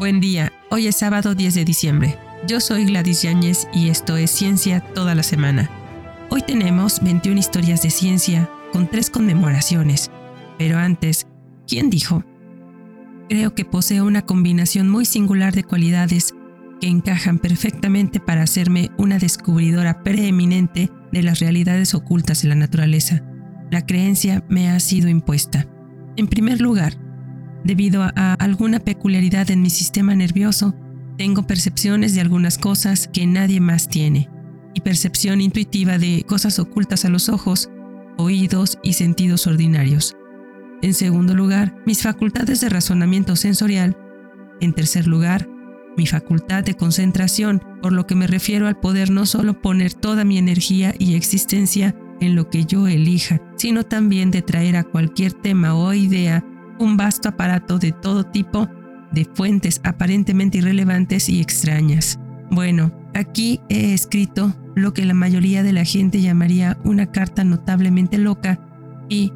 [0.00, 2.16] Buen día, hoy es sábado 10 de diciembre.
[2.48, 5.68] Yo soy Gladys Yáñez y esto es Ciencia toda la semana.
[6.30, 10.10] Hoy tenemos 21 historias de ciencia con tres conmemoraciones.
[10.56, 11.26] Pero antes,
[11.68, 12.24] ¿quién dijo?
[13.28, 16.34] Creo que poseo una combinación muy singular de cualidades
[16.80, 23.22] que encajan perfectamente para hacerme una descubridora preeminente de las realidades ocultas de la naturaleza.
[23.70, 25.68] La creencia me ha sido impuesta.
[26.16, 26.96] En primer lugar,
[27.64, 30.74] debido a, alguna peculiaridad en mi sistema nervioso,
[31.16, 34.28] tengo percepciones de algunas cosas que nadie más tiene,
[34.74, 37.70] y percepción intuitiva de cosas ocultas a los ojos,
[38.16, 40.16] oídos y sentidos ordinarios.
[40.82, 43.96] En segundo lugar, mis facultades de razonamiento sensorial.
[44.60, 45.48] En tercer lugar,
[45.96, 50.24] mi facultad de concentración, por lo que me refiero al poder no solo poner toda
[50.24, 55.32] mi energía y existencia en lo que yo elija, sino también de traer a cualquier
[55.32, 56.44] tema o idea
[56.80, 58.68] un vasto aparato de todo tipo
[59.12, 62.18] de fuentes aparentemente irrelevantes y extrañas.
[62.50, 68.18] Bueno, aquí he escrito lo que la mayoría de la gente llamaría una carta notablemente
[68.18, 68.58] loca
[69.08, 69.32] y,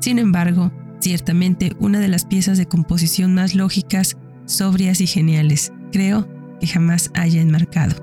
[0.00, 6.28] sin embargo, ciertamente una de las piezas de composición más lógicas, sobrias y geniales creo
[6.60, 7.96] que jamás haya enmarcado.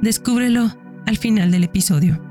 [0.00, 0.70] Descúbrelo
[1.06, 2.27] al final del episodio.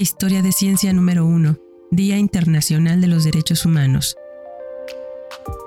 [0.00, 1.56] Historia de Ciencia número 1,
[1.90, 4.14] Día Internacional de los Derechos Humanos.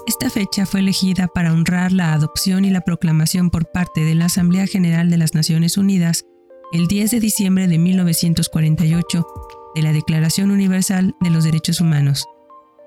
[0.08, 4.26] Esta fecha fue elegida para honrar la adopción y la proclamación por parte de la
[4.26, 6.24] Asamblea General de las Naciones Unidas
[6.72, 9.28] el 10 de diciembre de 1948
[9.76, 12.26] de la Declaración Universal de los Derechos Humanos,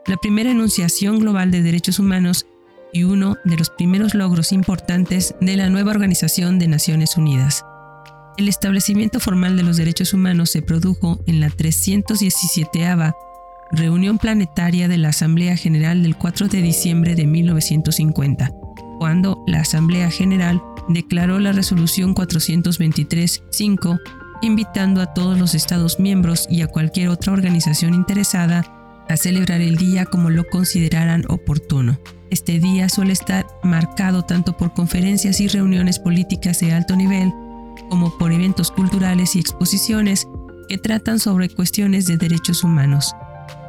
[0.06, 2.46] la primera enunciación global de derechos humanos
[2.90, 7.66] y uno de los primeros logros importantes de la nueva Organización de Naciones Unidas.
[8.36, 12.84] El establecimiento formal de los derechos humanos se produjo en la 317
[13.70, 18.50] reunión planetaria de la Asamblea General del 4 de diciembre de 1950,
[18.98, 24.00] cuando la Asamblea General declaró la resolución 423-5
[24.42, 28.64] invitando a todos los Estados miembros y a cualquier otra organización interesada
[29.08, 32.00] a celebrar el día como lo consideraran oportuno.
[32.30, 37.32] Este día suele estar marcado tanto por conferencias y reuniones políticas de alto nivel
[37.88, 40.26] como por eventos culturales y exposiciones
[40.68, 43.14] que tratan sobre cuestiones de derechos humanos.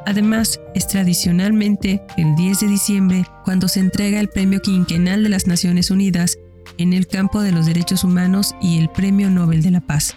[0.06, 5.46] Además, es tradicionalmente el 10 de diciembre cuando se entrega el Premio Quinquenal de las
[5.46, 6.38] Naciones Unidas
[6.78, 10.16] en el campo de los derechos humanos y el Premio Nobel de la Paz.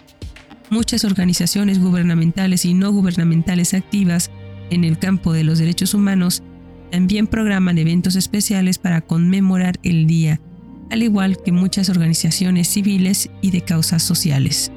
[0.70, 4.30] Muchas organizaciones gubernamentales y no gubernamentales activas
[4.70, 6.42] en el campo de los derechos humanos
[6.92, 10.40] también programan eventos especiales para conmemorar el día,
[10.90, 14.70] al igual que muchas organizaciones civiles y de causas sociales.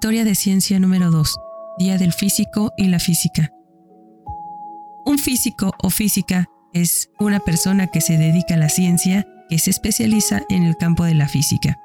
[0.00, 1.36] Historia de Ciencia número 2.
[1.78, 3.52] Día del Físico y la Física.
[5.04, 9.68] Un físico o física es una persona que se dedica a la ciencia, que se
[9.68, 11.78] especializa en el campo de la física,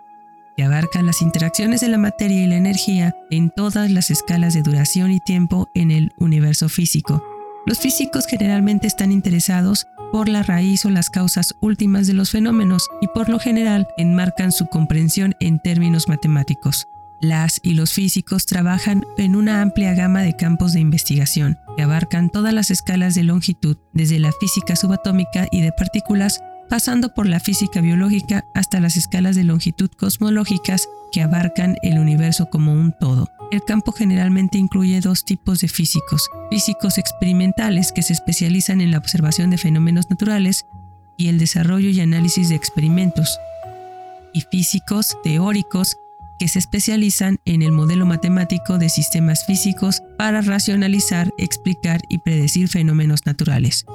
[0.55, 4.61] que abarca las interacciones de la materia y la energía en todas las escalas de
[4.61, 7.21] duración y tiempo en el universo físico.
[7.65, 12.87] Los físicos generalmente están interesados por la raíz o las causas últimas de los fenómenos
[13.01, 16.87] y por lo general enmarcan su comprensión en términos matemáticos.
[17.27, 22.29] Las y los físicos trabajan en una amplia gama de campos de investigación que abarcan
[22.29, 27.39] todas las escalas de longitud, desde la física subatómica y de partículas, pasando por la
[27.39, 33.27] física biológica hasta las escalas de longitud cosmológicas que abarcan el universo como un todo.
[33.51, 38.99] El campo generalmente incluye dos tipos de físicos, físicos experimentales que se especializan en la
[38.99, 40.67] observación de fenómenos naturales
[41.17, 43.39] y el desarrollo y análisis de experimentos,
[44.31, 45.97] y físicos teóricos
[46.37, 52.67] que se especializan en el modelo matemático de sistemas físicos para racionalizar, explicar y predecir
[52.67, 53.85] fenómenos naturales.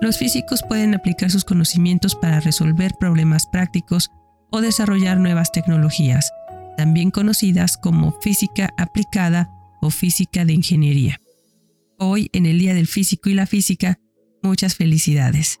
[0.00, 4.10] Los físicos pueden aplicar sus conocimientos para resolver problemas prácticos
[4.50, 6.30] o desarrollar nuevas tecnologías,
[6.76, 9.50] también conocidas como física aplicada
[9.80, 11.20] o física de ingeniería.
[11.98, 13.98] Hoy, en el Día del Físico y la Física,
[14.42, 15.60] muchas felicidades.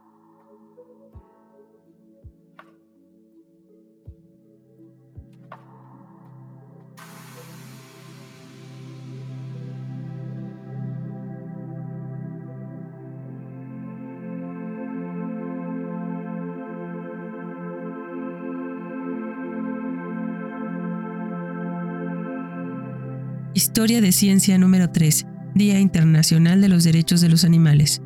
[23.74, 25.26] Historia de Ciencia número 3,
[25.56, 28.00] Día Internacional de los Derechos de los Animales.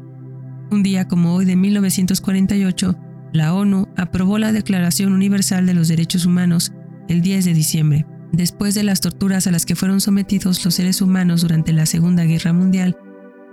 [0.70, 2.96] Un día como hoy de 1948,
[3.34, 6.72] la ONU aprobó la Declaración Universal de los Derechos Humanos
[7.10, 11.02] el 10 de diciembre, después de las torturas a las que fueron sometidos los seres
[11.02, 12.96] humanos durante la Segunda Guerra Mundial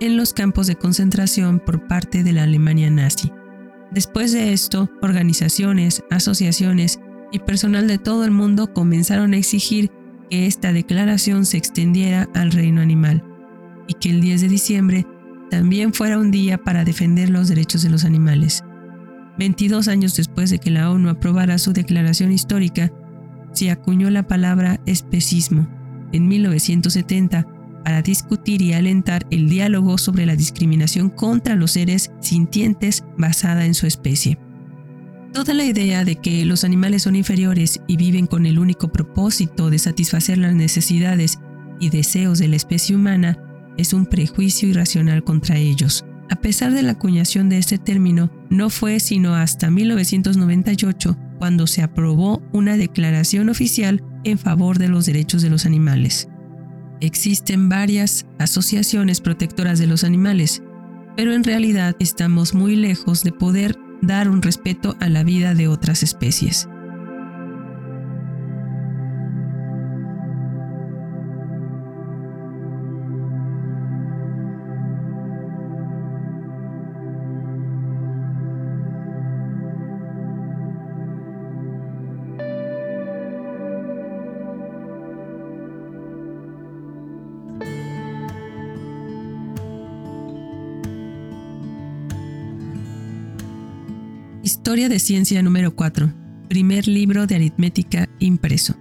[0.00, 3.30] en los campos de concentración por parte de la Alemania nazi.
[3.90, 6.98] Después de esto, organizaciones, asociaciones
[7.30, 9.90] y personal de todo el mundo comenzaron a exigir
[10.28, 13.24] que esta declaración se extendiera al reino animal
[13.88, 15.06] y que el 10 de diciembre
[15.50, 18.64] también fuera un día para defender los derechos de los animales.
[19.38, 22.92] 22 años después de que la ONU aprobara su declaración histórica,
[23.52, 25.68] se acuñó la palabra especismo
[26.12, 27.46] en 1970
[27.84, 33.74] para discutir y alentar el diálogo sobre la discriminación contra los seres sintientes basada en
[33.74, 34.38] su especie.
[35.36, 39.68] Toda la idea de que los animales son inferiores y viven con el único propósito
[39.68, 41.38] de satisfacer las necesidades
[41.78, 43.38] y deseos de la especie humana
[43.76, 46.06] es un prejuicio irracional contra ellos.
[46.30, 51.82] A pesar de la acuñación de este término, no fue sino hasta 1998 cuando se
[51.82, 56.30] aprobó una declaración oficial en favor de los derechos de los animales.
[57.02, 60.62] Existen varias asociaciones protectoras de los animales,
[61.14, 65.68] pero en realidad estamos muy lejos de poder dar un respeto a la vida de
[65.68, 66.68] otras especies.
[94.66, 96.12] Historia de Ciencia número 4.
[96.48, 98.74] Primer libro de aritmética impreso.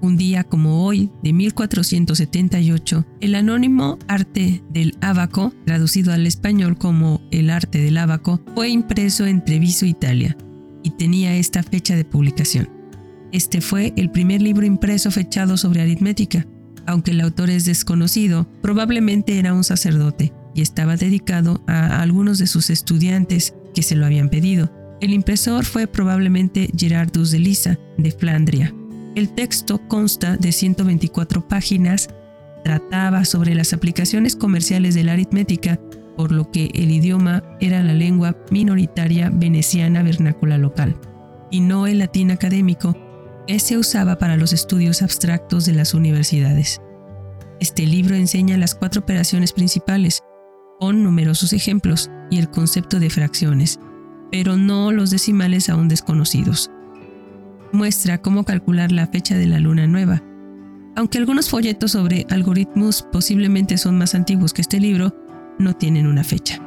[0.00, 7.20] Un día como hoy, de 1478, el anónimo Arte del Ábaco, traducido al español como
[7.30, 10.36] El Arte del Ábaco, fue impreso en Treviso, Italia,
[10.82, 12.68] y tenía esta fecha de publicación.
[13.30, 16.48] Este fue el primer libro impreso fechado sobre aritmética.
[16.84, 22.48] Aunque el autor es desconocido, probablemente era un sacerdote y estaba dedicado a algunos de
[22.48, 24.75] sus estudiantes que se lo habían pedido.
[25.00, 28.74] El impresor fue probablemente Gerardus de Lisa, de Flandria.
[29.14, 32.08] El texto consta de 124 páginas,
[32.64, 35.78] trataba sobre las aplicaciones comerciales de la aritmética,
[36.16, 40.96] por lo que el idioma era la lengua minoritaria veneciana vernácula local,
[41.50, 42.96] y no el latín académico
[43.46, 46.80] que se usaba para los estudios abstractos de las universidades.
[47.60, 50.22] Este libro enseña las cuatro operaciones principales,
[50.80, 53.78] con numerosos ejemplos y el concepto de fracciones,
[54.30, 56.70] pero no los decimales aún desconocidos.
[57.72, 60.22] Muestra cómo calcular la fecha de la luna nueva.
[60.96, 65.14] Aunque algunos folletos sobre algoritmos posiblemente son más antiguos que este libro,
[65.58, 66.65] no tienen una fecha.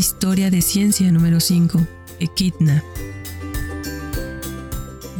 [0.00, 1.86] Historia de Ciencia número 5,
[2.20, 2.82] Equidna.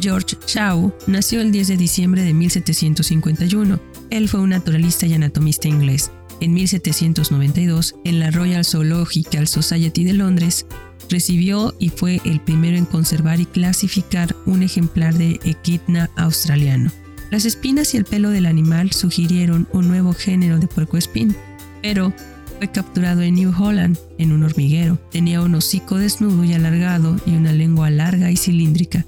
[0.01, 3.79] George Shaw nació el 10 de diciembre de 1751.
[4.09, 6.09] Él fue un naturalista y anatomista inglés.
[6.39, 10.65] En 1792, en la Royal Zoological Society de Londres,
[11.11, 16.91] recibió y fue el primero en conservar y clasificar un ejemplar de Equidna australiano.
[17.29, 21.35] Las espinas y el pelo del animal sugirieron un nuevo género de puercoespín,
[21.83, 22.11] pero
[22.61, 24.99] fue capturado en New Holland, en un hormiguero.
[25.09, 29.03] Tenía un hocico desnudo y alargado y una lengua larga y cilíndrica.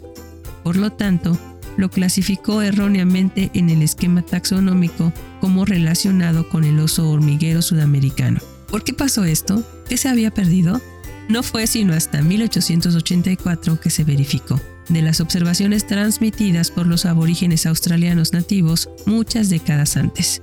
[0.64, 1.38] Por lo tanto,
[1.78, 8.40] lo clasificó erróneamente en el esquema taxonómico como relacionado con el oso hormiguero sudamericano.
[8.72, 9.64] ¿Por qué pasó esto?
[9.88, 10.82] ¿Qué se había perdido?
[11.30, 14.60] No fue sino hasta 1884 que se verificó.
[14.90, 20.42] De las observaciones transmitidas por los aborígenes australianos nativos muchas décadas antes,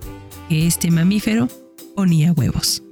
[0.48, 1.48] que este mamífero
[2.00, 2.82] ponía huevos.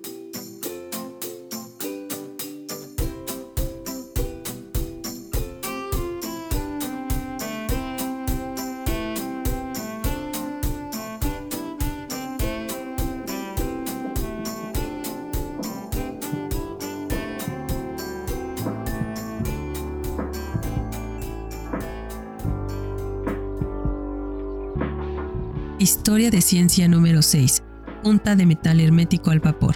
[25.79, 27.63] Historia de ciencia número 6.
[28.09, 29.75] Punta de metal hermético al vapor.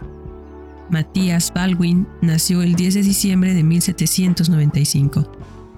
[0.89, 5.31] Matthias Baldwin nació el 10 de diciembre de 1795,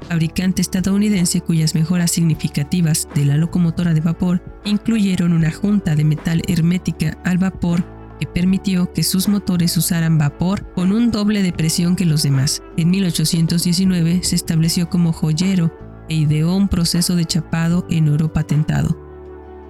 [0.08, 6.42] fabricante estadounidense cuyas mejoras significativas de la locomotora de vapor incluyeron una junta de metal
[6.46, 7.82] hermética al vapor
[8.20, 12.62] que permitió que sus motores usaran vapor con un doble de presión que los demás.
[12.76, 15.76] En 1819 se estableció como joyero
[16.08, 19.03] e ideó un proceso de chapado en oro patentado.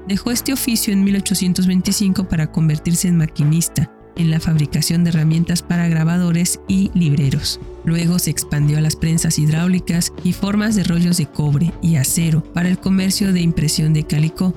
[0.06, 5.88] Dejó este oficio en 1825 para convertirse en maquinista en la fabricación de herramientas para
[5.88, 7.60] grabadores y libreros.
[7.84, 12.42] Luego se expandió a las prensas hidráulicas y formas de rollos de cobre y acero
[12.42, 14.54] para el comercio de impresión de calicó.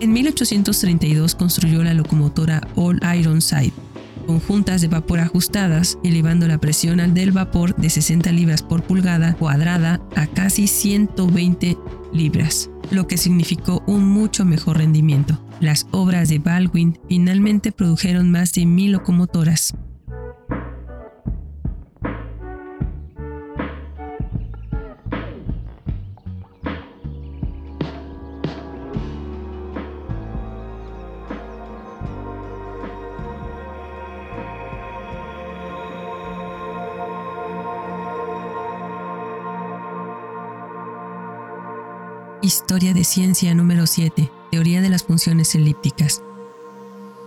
[0.00, 3.72] En 1832 construyó la locomotora All Ironside,
[4.26, 8.82] con juntas de vapor ajustadas, elevando la presión al del vapor de 60 libras por
[8.82, 11.76] pulgada cuadrada a casi 120
[12.14, 15.38] libras, lo que significó un mucho mejor rendimiento.
[15.60, 19.74] Las obras de Baldwin finalmente produjeron más de mil locomotoras.
[42.54, 44.30] Historia de ciencia número 7.
[44.52, 46.22] Teoría de las funciones elípticas.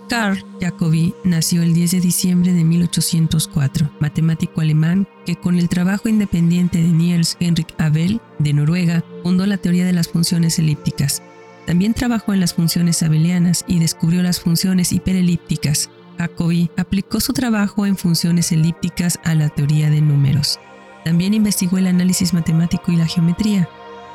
[0.07, 6.07] Carl Jacobi nació el 10 de diciembre de 1804, matemático alemán que con el trabajo
[6.07, 11.21] independiente de Niels Henrik Abel de Noruega fundó la teoría de las funciones elípticas.
[11.65, 15.89] También trabajó en las funciones abelianas y descubrió las funciones hiperelípticas.
[16.17, 20.57] Jacobi aplicó su trabajo en funciones elípticas a la teoría de números.
[21.03, 23.67] También investigó el análisis matemático y la geometría.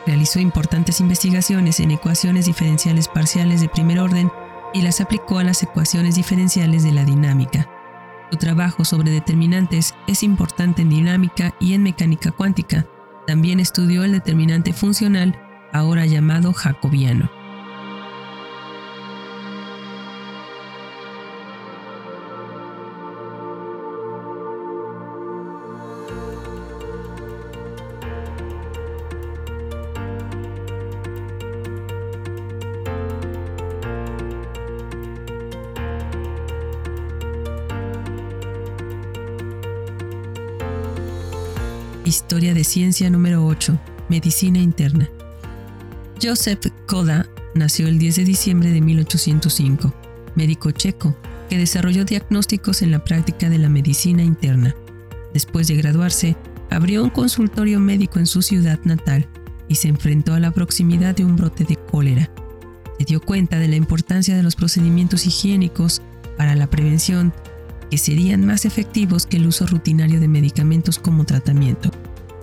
[0.07, 4.31] Realizó importantes investigaciones en ecuaciones diferenciales parciales de primer orden
[4.75, 7.69] y las aplicó a las ecuaciones diferenciales de la dinámica.
[8.31, 12.87] Su trabajo sobre determinantes es importante en dinámica y en mecánica cuántica.
[13.27, 15.39] También estudió el determinante funcional,
[15.73, 17.31] ahora llamado jacobiano.
[42.13, 43.81] Historia de Ciencia número 8.
[44.11, 45.09] Medicina Interna.
[46.23, 49.95] Joseph Koda nació el 10 de diciembre de 1805,
[50.35, 51.17] médico checo
[51.49, 54.77] que desarrolló diagnósticos en la práctica de la medicina interna.
[55.33, 56.37] Después de graduarse,
[56.69, 59.27] abrió un consultorio médico en su ciudad natal
[59.67, 62.31] y se enfrentó a la proximidad de un brote de cólera.
[62.99, 66.03] Se dio cuenta de la importancia de los procedimientos higiénicos
[66.37, 67.33] para la prevención
[67.91, 71.91] que serían más efectivos que el uso rutinario de medicamentos como tratamiento.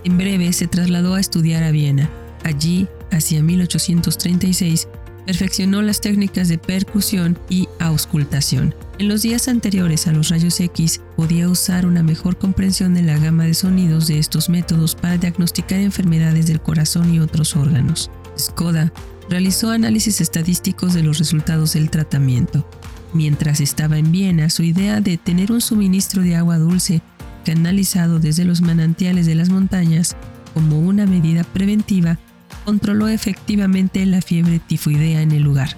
[0.03, 2.09] En breve se trasladó a estudiar a Viena.
[2.43, 4.87] Allí, hacia 1836,
[5.25, 8.73] perfeccionó las técnicas de percusión y auscultación.
[8.97, 13.17] En los días anteriores a los rayos X podía usar una mejor comprensión de la
[13.17, 18.09] gama de sonidos de estos métodos para diagnosticar enfermedades del corazón y otros órganos.
[18.37, 18.91] Skoda
[19.29, 22.67] realizó análisis estadísticos de los resultados del tratamiento.
[23.13, 27.01] Mientras estaba en Viena, su idea de tener un suministro de agua dulce
[27.43, 30.15] canalizado desde los manantiales de las montañas
[30.53, 32.17] como una medida preventiva
[32.65, 35.75] controló efectivamente la fiebre tifoidea en el lugar.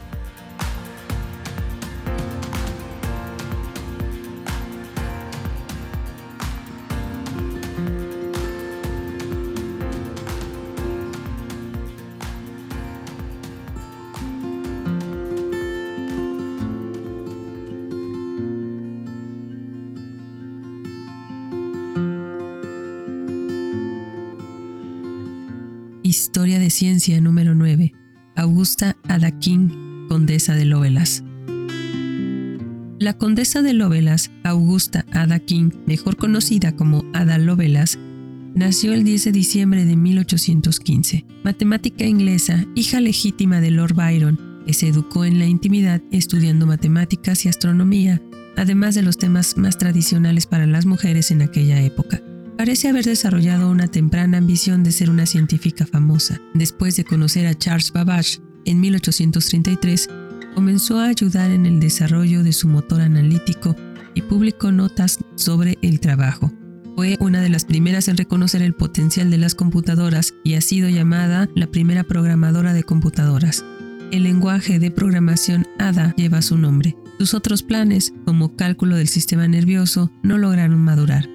[26.82, 27.94] Historia de Ciencia número 9.
[28.36, 31.24] Augusta Ada King, condesa de Lovelas.
[32.98, 38.00] La condesa de Lovelas, Augusta Ada King, mejor conocida como Ada Lovelas,
[38.56, 41.26] nació el 10 de diciembre de 1815.
[41.44, 47.46] Matemática inglesa, hija legítima de Lord Byron, que se educó en la intimidad estudiando matemáticas
[47.46, 48.24] y astronomía,
[48.58, 52.24] además de los temas más tradicionales para las mujeres en aquella época.
[52.62, 56.40] Parece haber desarrollado una temprana ambición de ser una científica famosa.
[56.54, 60.08] Después de conocer a Charles Babbage en 1833,
[60.54, 63.76] comenzó a ayudar en el desarrollo de su motor analítico
[64.14, 66.52] y publicó notas sobre el trabajo.
[66.96, 70.88] Fue una de las primeras en reconocer el potencial de las computadoras y ha sido
[70.88, 73.66] llamada la primera programadora de computadoras.
[74.12, 76.96] El lenguaje de programación ADA lleva su nombre.
[77.18, 81.28] Sus otros planes, como cálculo del sistema nervioso, no lograron madurar.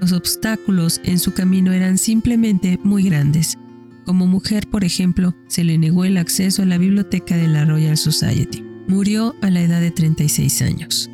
[0.00, 3.58] Los obstáculos en su camino eran simplemente muy grandes.
[4.04, 7.96] Como mujer, por ejemplo, se le negó el acceso a la biblioteca de la Royal
[7.96, 8.64] Society.
[8.86, 11.10] Murió a la edad de 36 años.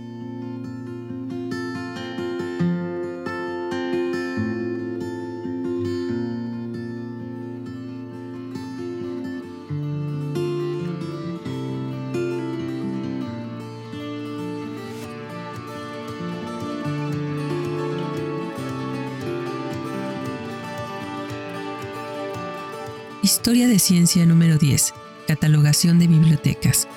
[23.23, 24.95] Historia de Ciencia número 10.
[25.29, 26.89] Catalogación de bibliotecas.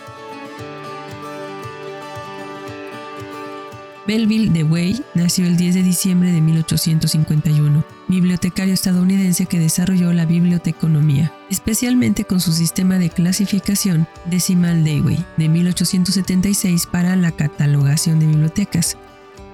[4.08, 11.32] Belville Dewey nació el 10 de diciembre de 1851, bibliotecario estadounidense que desarrolló la biblioteconomía,
[11.52, 18.98] especialmente con su sistema de clasificación decimal Dewey de 1876 para la catalogación de bibliotecas.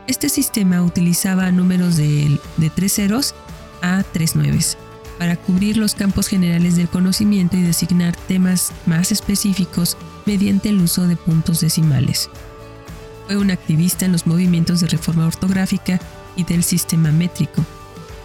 [0.07, 3.35] Este sistema utilizaba números de, de tres ceros
[3.81, 4.77] a tres nueves
[5.21, 11.07] para cubrir los campos generales del conocimiento y designar temas más específicos mediante el uso
[11.07, 12.27] de puntos decimales.
[13.27, 15.99] Fue un activista en los movimientos de reforma ortográfica
[16.35, 17.63] y del sistema métrico.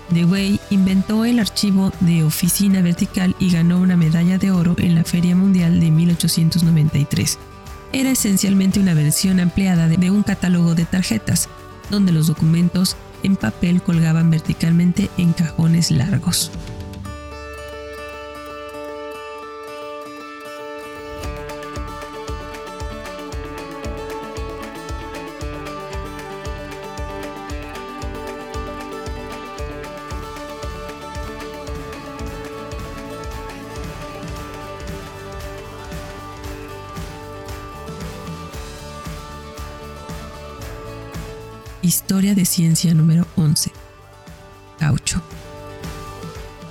[0.09, 5.05] Dewey inventó el archivo de oficina vertical y ganó una medalla de oro en la
[5.05, 7.39] Feria Mundial de 1893.
[7.93, 11.51] Era esencialmente una versión ampliada de un catálogo de tarjetas,
[11.91, 16.51] donde los documentos en papel colgaban verticalmente en cajones largos.
[42.37, 43.73] De Ciencia número 11.
[44.79, 45.21] Caucho.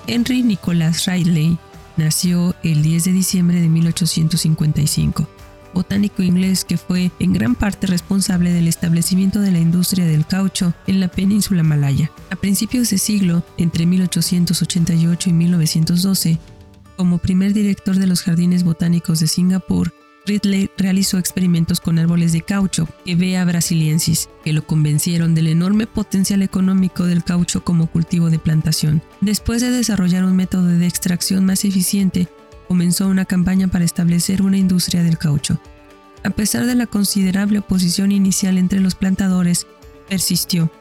[0.08, 1.58] Henry Nicholas Riley
[1.98, 5.28] nació el 10 de diciembre de 1855,
[5.74, 10.74] botánico inglés que fue en gran parte responsable del establecimiento de la industria del caucho
[10.88, 12.12] en la península malaya.
[12.30, 16.40] A principios de siglo, entre 1888 y 1912,
[16.96, 19.94] como primer director de los jardines botánicos de Singapur,
[20.26, 26.42] Ridley realizó experimentos con árboles de caucho, Evea brasiliensis, que lo convencieron del enorme potencial
[26.42, 29.02] económico del caucho como cultivo de plantación.
[29.22, 32.28] Después de desarrollar un método de extracción más eficiente,
[32.68, 35.60] comenzó una campaña para establecer una industria del caucho.
[36.24, 39.68] A pesar de la considerable oposición inicial entre los plantadores,
[40.10, 40.72] persistió,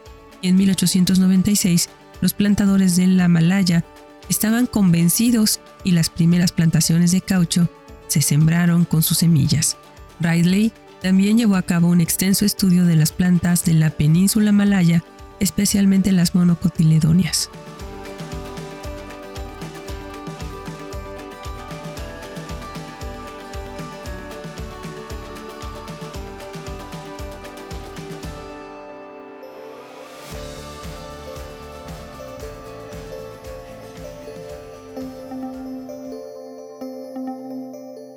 [0.41, 1.91] y en 1896
[2.23, 3.85] los plantadores de la Malaya
[4.31, 7.69] estaban convencidos y las primeras plantaciones de caucho
[8.09, 9.77] se sembraron con sus semillas.
[10.21, 15.05] Ridley también llevó a cabo un extenso estudio de las plantas de la península malaya,
[15.41, 17.51] especialmente las monocotiledonias.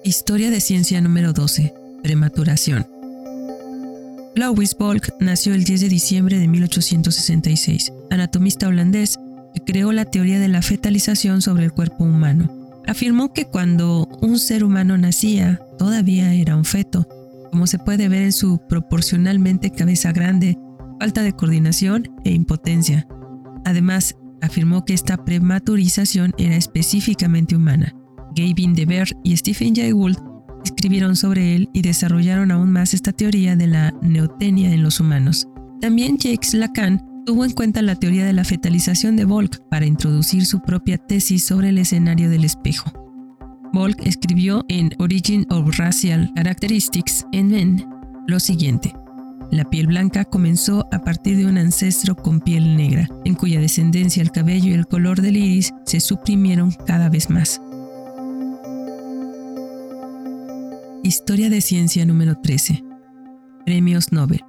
[0.07, 1.73] Historia de ciencia número 12.
[2.01, 2.87] Prematuración.
[4.37, 9.19] Louis Bolk nació el 10 de diciembre de 1866, anatomista holandés
[9.53, 12.49] que creó la teoría de la fetalización sobre el cuerpo humano.
[12.87, 17.05] Afirmó que cuando un ser humano nacía, todavía era un feto,
[17.51, 20.57] como se puede ver en su proporcionalmente cabeza grande,
[21.01, 23.09] falta de coordinación e impotencia.
[23.65, 27.93] Además, afirmó que esta prematurización era específicamente humana.
[28.37, 30.17] Gavin de y Stephen Jay Gould
[30.63, 35.47] escribieron sobre él y desarrollaron aún más esta teoría de la neotenia en los humanos.
[35.81, 40.45] También Jacques Lacan tuvo en cuenta la teoría de la fetalización de Volk para introducir
[40.45, 42.91] su propia tesis sobre el escenario del espejo.
[43.73, 47.85] Volk escribió en Origin of Racial Characteristics en Men
[48.27, 48.93] lo siguiente.
[49.51, 54.21] La piel blanca comenzó a partir de un ancestro con piel negra, en cuya descendencia
[54.21, 57.61] el cabello y el color del iris se suprimieron cada vez más.
[61.07, 62.83] Historia de Ciencia número 13.
[63.65, 64.41] Premios Nobel.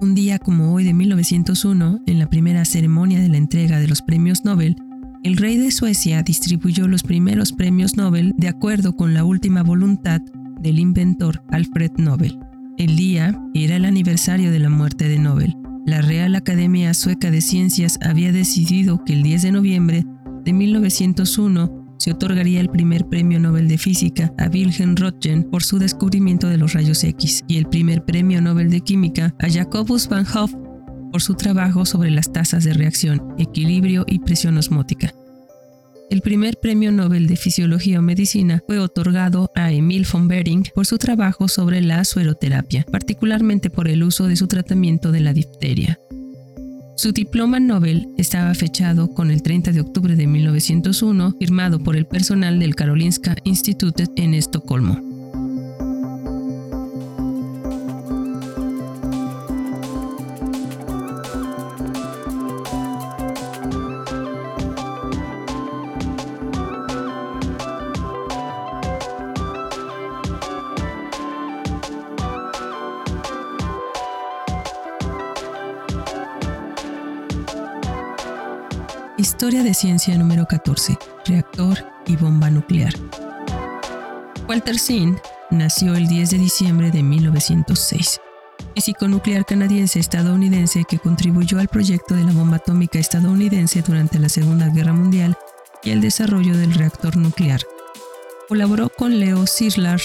[0.00, 4.00] Un día como hoy de 1901, en la primera ceremonia de la entrega de los
[4.00, 4.74] premios Nobel,
[5.22, 10.22] el rey de Suecia distribuyó los primeros premios Nobel de acuerdo con la última voluntad
[10.62, 12.38] del inventor Alfred Nobel.
[12.78, 15.54] El día era el aniversario de la muerte de Nobel.
[15.84, 20.06] La Real Academia Sueca de Ciencias había decidido que el 10 de noviembre
[20.42, 25.78] de 1901 se otorgaría el primer premio Nobel de Física a Wilhelm Röntgen por su
[25.78, 30.26] descubrimiento de los rayos X y el primer premio Nobel de Química a Jacobus van
[30.26, 30.52] Hoff
[31.12, 35.14] por su trabajo sobre las tasas de reacción, equilibrio y presión osmótica.
[36.10, 40.86] El primer premio Nobel de Fisiología o Medicina fue otorgado a Emil von Behring por
[40.86, 46.00] su trabajo sobre la sueroterapia, particularmente por el uso de su tratamiento de la difteria.
[47.02, 52.06] Su diploma Nobel estaba fechado con el 30 de octubre de 1901, firmado por el
[52.06, 55.11] personal del Karolinska Institutet en Estocolmo.
[79.82, 80.96] Ciencia número 14.
[81.26, 82.92] Reactor y bomba nuclear.
[84.48, 85.18] Walter Sinn
[85.50, 88.20] nació el 10 de diciembre de 1906.
[88.76, 94.28] Físico nuclear canadiense estadounidense que contribuyó al proyecto de la bomba atómica estadounidense durante la
[94.28, 95.36] Segunda Guerra Mundial
[95.82, 97.62] y al desarrollo del reactor nuclear.
[98.48, 100.02] Colaboró con Leo Szilard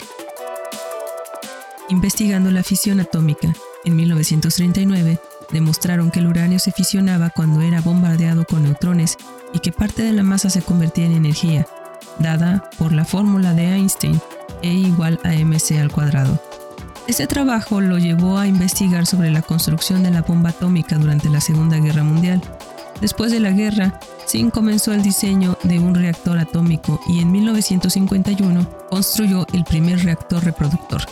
[1.90, 3.54] investigando la fisión atómica.
[3.86, 5.20] En 1939
[5.52, 9.18] demostraron que el uranio se fisionaba cuando era bombardeado con neutrones
[9.54, 11.68] y que parte de la masa se convertía en energía,
[12.20, 14.20] dada por la fórmula de Einstein,
[14.62, 16.42] E igual a mc al cuadrado.
[17.08, 21.40] Este trabajo lo llevó a investigar sobre la construcción de la bomba atómica durante la
[21.40, 22.42] Segunda Guerra Mundial.
[23.00, 28.70] Después de la guerra, Singh comenzó el diseño de un reactor atómico y en 1951
[28.90, 31.04] construyó el primer reactor reproductor.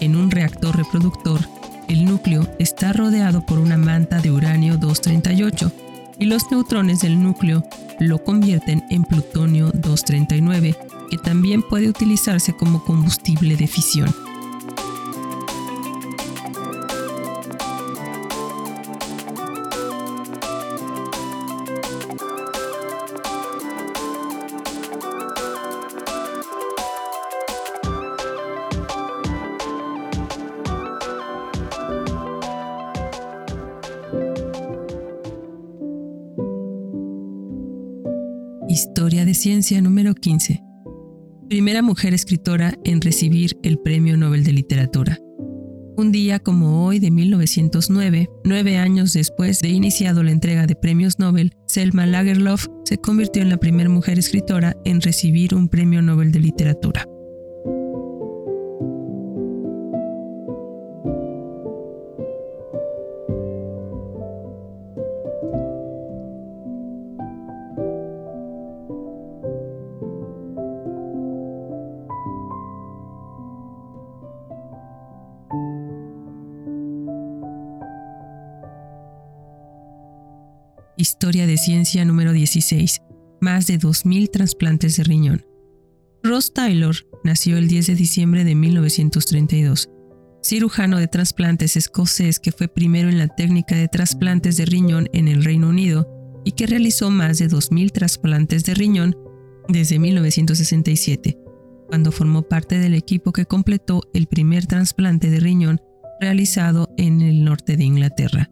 [0.00, 1.40] En un reactor reproductor,
[1.88, 5.72] el núcleo está rodeado por una manta de uranio 238
[6.18, 7.64] y los neutrones del núcleo
[8.00, 10.76] lo convierten en plutonio 239,
[11.10, 14.14] que también puede utilizarse como combustible de fisión.
[38.74, 40.60] Historia de Ciencia número 15.
[41.48, 45.16] Primera mujer escritora en recibir el Premio Nobel de Literatura.
[45.96, 51.20] Un día como hoy de 1909, nueve años después de iniciado la entrega de premios
[51.20, 56.32] Nobel, Selma Lagerlof se convirtió en la primera mujer escritora en recibir un Premio Nobel
[56.32, 57.06] de Literatura.
[81.64, 83.00] Ciencia número 16.
[83.40, 85.46] Más de 2.000 trasplantes de riñón.
[86.22, 89.88] Ross Taylor nació el 10 de diciembre de 1932.
[90.42, 95.26] Cirujano de trasplantes escocés que fue primero en la técnica de trasplantes de riñón en
[95.26, 96.06] el Reino Unido
[96.44, 99.16] y que realizó más de 2.000 trasplantes de riñón
[99.66, 101.38] desde 1967,
[101.88, 105.80] cuando formó parte del equipo que completó el primer trasplante de riñón
[106.20, 108.50] realizado en el norte de Inglaterra.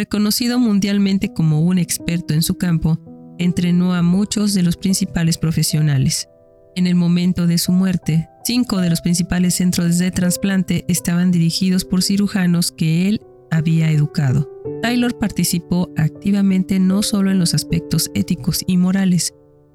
[0.00, 2.98] Reconocido mundialmente como un experto en su campo,
[3.38, 6.26] entrenó a muchos de los principales profesionales.
[6.74, 11.84] En el momento de su muerte, cinco de los principales centros de trasplante estaban dirigidos
[11.84, 14.50] por cirujanos que él había educado.
[14.80, 19.34] Taylor participó activamente no solo en los aspectos éticos y morales,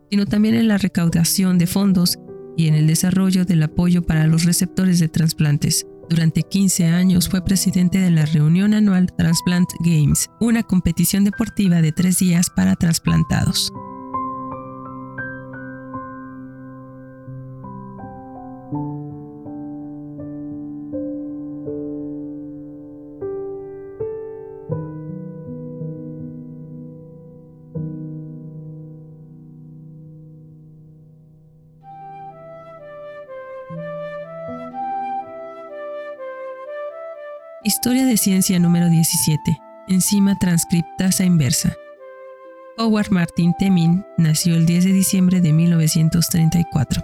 [0.10, 2.18] sino también en la recaudación de fondos
[2.58, 5.86] y en el desarrollo del apoyo para los receptores de trasplantes.
[6.10, 11.91] Durante 15 años fue presidente de la reunión anual Transplant Games, una competición deportiva de
[11.91, 13.72] tres días para trasplantados.
[37.67, 39.60] Historia de ciencia número 17.
[39.88, 41.75] Enzima transcriptasa inversa.
[42.78, 47.01] Howard Martin Temin nació el 10 de diciembre de 1934.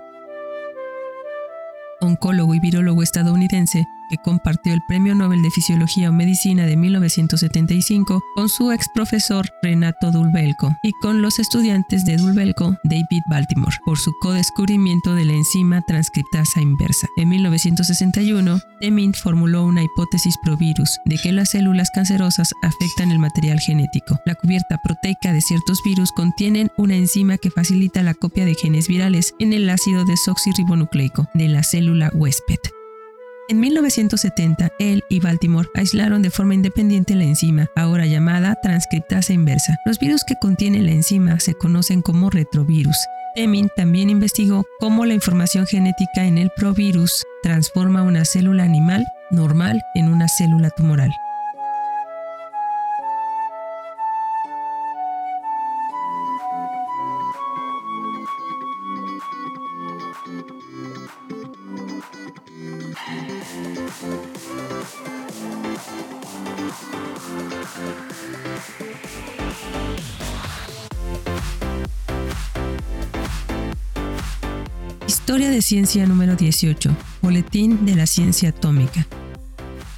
[1.99, 8.21] Oncólogo y virólogo estadounidense que compartió el Premio Nobel de Fisiología o Medicina de 1975
[8.35, 13.97] con su ex profesor Renato Dulbelco y con los estudiantes de Dulbelco, David Baltimore, por
[13.97, 17.07] su co-descubrimiento de la enzima transcriptasa inversa.
[17.15, 23.19] En 1961, Demint formuló una hipótesis pro virus de que las células cancerosas afectan el
[23.19, 24.19] material genético.
[24.25, 28.89] La cubierta proteica de ciertos virus contienen una enzima que facilita la copia de genes
[28.89, 32.59] virales en el ácido desoxirribonucleico de la célula huésped.
[33.47, 39.77] En 1970, él y Baltimore aislaron de forma independiente la enzima, ahora llamada transcriptasa inversa.
[39.85, 42.97] Los virus que contienen la enzima se conocen como retrovirus.
[43.35, 49.81] Deming también investigó cómo la información genética en el provirus transforma una célula animal normal
[49.95, 51.11] en una célula tumoral.
[75.61, 76.95] Ciencia número 18.
[77.21, 79.07] Boletín de la Ciencia Atómica.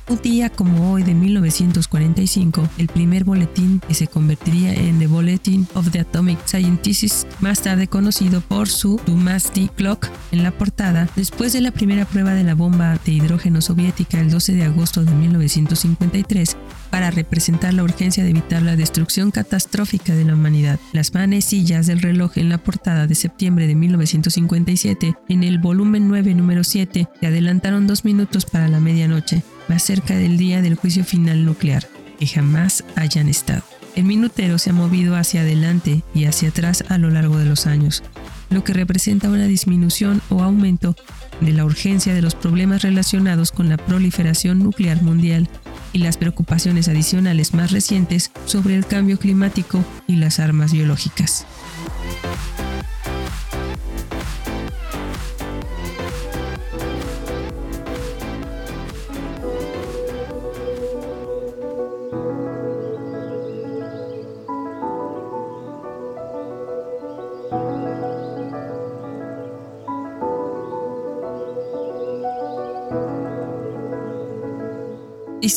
[0.09, 5.65] Un día como hoy de 1945, el primer boletín que se convertiría en The Bulletin
[5.75, 11.53] of the Atomic Scientists, más tarde conocido por su Dumasty Clock en la portada, después
[11.53, 15.13] de la primera prueba de la bomba de hidrógeno soviética el 12 de agosto de
[15.13, 16.57] 1953,
[16.89, 20.81] para representar la urgencia de evitar la destrucción catastrófica de la humanidad.
[20.91, 26.35] Las manecillas del reloj en la portada de septiembre de 1957, en el volumen 9
[26.35, 31.03] número 7, se adelantaron dos minutos para la medianoche más cerca del día del juicio
[31.03, 31.87] final nuclear,
[32.19, 33.63] que jamás hayan estado.
[33.95, 37.67] El minutero se ha movido hacia adelante y hacia atrás a lo largo de los
[37.67, 38.03] años,
[38.49, 40.95] lo que representa una disminución o aumento
[41.41, 45.47] de la urgencia de los problemas relacionados con la proliferación nuclear mundial
[45.91, 51.45] y las preocupaciones adicionales más recientes sobre el cambio climático y las armas biológicas.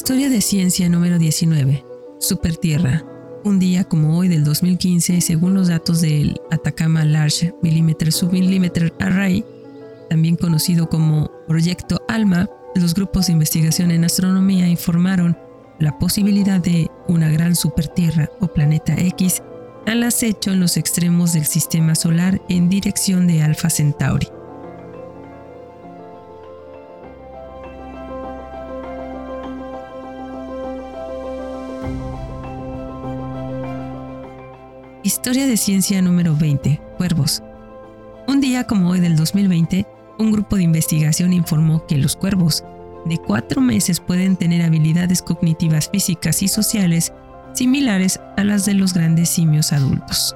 [0.06, 1.84] Historia de ciencia número 19.
[2.20, 3.04] Supertierra.
[3.42, 9.44] Un día como hoy del 2015, según los datos del Atacama Large Millimeter Submillimeter Array,
[10.08, 15.36] también conocido como Proyecto ALMA, los grupos de investigación en astronomía informaron
[15.80, 19.42] la posibilidad de una gran supertierra o planeta X
[19.86, 24.28] al acecho en los extremos del sistema solar en dirección de Alpha Centauri.
[35.06, 36.80] Historia de ciencia número 20.
[36.96, 37.40] Cuervos.
[38.26, 39.86] Un día como hoy del 2020,
[40.18, 42.64] un grupo de investigación informó que los cuervos
[43.04, 47.12] de cuatro meses pueden tener habilidades cognitivas físicas y sociales
[47.54, 50.34] similares a las de los grandes simios adultos.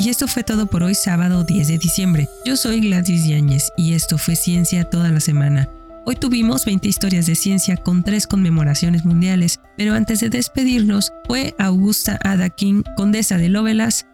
[0.00, 2.30] Y esto fue todo por hoy sábado 10 de diciembre.
[2.46, 5.68] Yo soy Gladys Yáñez y esto fue Ciencia toda la semana.
[6.06, 11.54] Hoy tuvimos 20 historias de ciencia con tres conmemoraciones mundiales, pero antes de despedirnos fue
[11.58, 14.06] Augusta Ada King, condesa de Lovelas,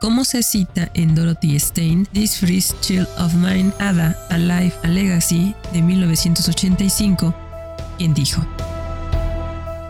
[0.00, 4.88] como se cita en Dorothy Stein, This Freeze Child of Mine, Ada, A Life, A
[4.88, 7.34] Legacy de 1985,
[7.98, 8.46] quien dijo,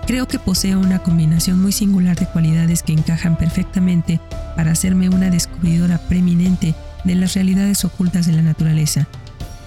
[0.07, 4.21] Creo que poseo una combinación muy singular de cualidades que encajan perfectamente
[4.57, 9.07] para hacerme una descubridora preeminente de las realidades ocultas de la naturaleza.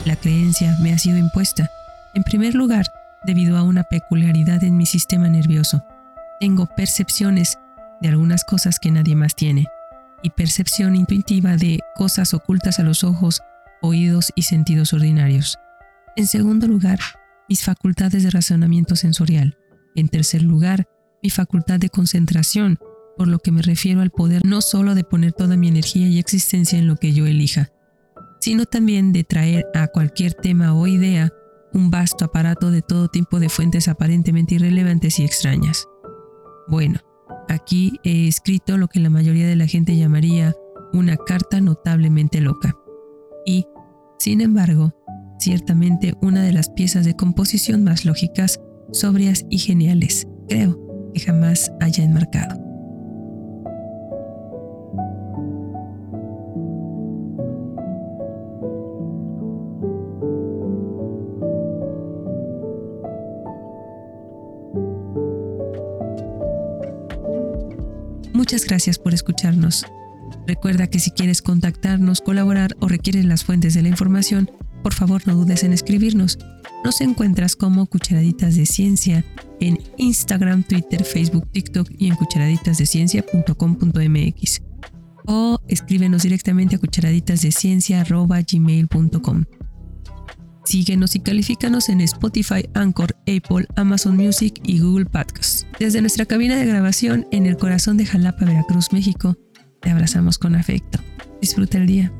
[0.06, 1.70] La creencia me ha sido impuesta,
[2.14, 2.86] en primer lugar,
[3.26, 5.84] debido a una peculiaridad en mi sistema nervioso.
[6.40, 7.58] Tengo percepciones
[8.02, 9.68] de algunas cosas que nadie más tiene,
[10.22, 13.42] y percepción intuitiva de cosas ocultas a los ojos,
[13.82, 15.60] oídos y sentidos ordinarios.
[16.16, 17.00] En segundo lugar,
[17.48, 19.58] mis facultades de razonamiento sensorial.
[19.96, 20.88] En tercer lugar,
[21.22, 22.80] mi facultad de concentración,
[23.18, 26.20] por lo que me refiero al poder no solo de poner toda mi energía y
[26.20, 27.72] existencia en lo que yo elija,
[28.40, 31.32] sino también de traer a cualquier tema o idea
[31.74, 35.88] un vasto aparato de todo tipo de fuentes aparentemente irrelevantes y extrañas.
[36.68, 37.00] Bueno,
[37.50, 40.56] aquí he escrito lo que la mayoría de la gente llamaría
[40.94, 42.78] una carta notablemente loca.
[43.46, 43.68] Y,
[44.18, 44.94] sin embargo,
[45.38, 50.80] ciertamente una de las piezas de composición más lógicas, sobrias y geniales, creo,
[51.14, 52.65] que jamás haya enmarcado.
[68.56, 69.86] Muchas gracias por escucharnos.
[70.48, 74.50] Recuerda que si quieres contactarnos, colaborar o requieres las fuentes de la información,
[74.82, 76.40] por favor no dudes en escribirnos.
[76.86, 79.26] Nos encuentras como Cucharaditas de Ciencia
[79.60, 84.62] en Instagram, Twitter, Facebook, TikTok y en cucharaditasdeciencia.com.mx
[85.26, 89.46] o escríbenos directamente a cucharaditasdeciencia.gmail.com.
[90.66, 95.68] Síguenos y califícanos en Spotify, Anchor, Apple, Amazon Music y Google Podcasts.
[95.80, 99.38] Desde nuestra cabina de grabación en el corazón de Jalapa, Veracruz, México,
[99.82, 101.00] te abrazamos con afecto.
[101.40, 102.12] Disfruta el día.